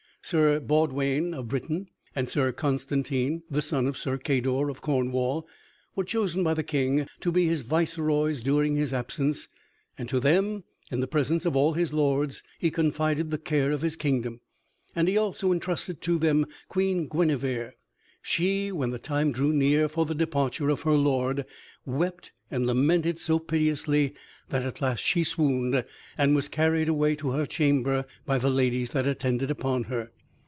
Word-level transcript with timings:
Sir 0.23 0.61
Baudewaine 0.61 1.33
of 1.33 1.49
Britain, 1.49 1.89
and 2.15 2.29
Sir 2.29 2.53
Constantine, 2.53 3.41
the 3.49 3.61
son 3.61 3.85
of 3.85 3.97
Sir 3.97 4.17
Cador 4.17 4.69
of 4.69 4.79
Cornwall, 4.79 5.45
were 5.93 6.05
chosen 6.05 6.41
by 6.41 6.53
the 6.53 6.63
King 6.63 7.05
to 7.19 7.33
be 7.33 7.47
his 7.47 7.63
viceroys 7.63 8.41
during 8.41 8.75
his 8.75 8.93
absence; 8.93 9.49
and 9.97 10.07
to 10.07 10.21
them, 10.21 10.63
in 10.89 11.01
the 11.01 11.07
presence 11.07 11.43
of 11.45 11.57
all 11.57 11.73
his 11.73 11.91
lords, 11.91 12.43
he 12.59 12.71
confided 12.71 13.29
the 13.29 13.39
care 13.39 13.71
of 13.71 13.81
his 13.81 13.97
kingdom, 13.97 14.39
and 14.95 15.09
he 15.09 15.17
also 15.17 15.51
entrusted 15.51 15.99
to 16.01 16.17
them 16.17 16.45
Queen 16.69 17.09
Guinevere. 17.09 17.73
She, 18.21 18.71
when 18.71 18.91
the 18.91 18.99
time 18.99 19.33
drew 19.33 19.51
near 19.51 19.89
for 19.89 20.05
the 20.05 20.15
departure 20.15 20.69
of 20.69 20.81
her 20.81 20.93
lord, 20.93 21.45
wept 21.85 22.31
and 22.49 22.65
lamented 22.67 23.17
so 23.19 23.37
piteously 23.39 24.13
that 24.49 24.63
at 24.63 24.81
last 24.81 24.99
she 25.01 25.23
swooned, 25.25 25.83
and 26.17 26.35
was 26.35 26.47
carried 26.49 26.87
away 26.89 27.15
to 27.15 27.31
her 27.31 27.45
chamber 27.45 28.05
by 28.25 28.37
the 28.37 28.49
ladies 28.49 28.91
that 28.91 29.07
attended 29.07 29.49
upon 29.51 29.83
her. 29.85 30.11